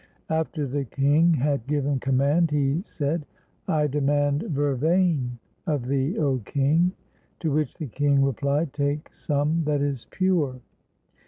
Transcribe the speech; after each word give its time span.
After 0.31 0.65
the 0.65 0.85
king 0.85 1.35
had 1.35 1.67
given 1.67 1.99
command, 1.99 2.49
he 2.49 2.81
said," 2.83 3.23
I 3.67 3.85
demand 3.85 4.41
vervain 4.49 5.37
of 5.67 5.85
thee, 5.85 6.13
0 6.13 6.39
king." 6.43 6.93
To 7.41 7.51
which 7.51 7.75
the 7.75 7.85
king 7.85 8.23
replied, 8.23 8.73
"Take 8.73 9.13
some 9.13 9.63
that 9.65 9.79
is 9.81 10.07
pure." 10.09 10.59